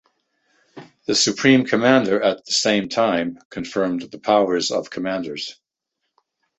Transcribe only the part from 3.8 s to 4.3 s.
the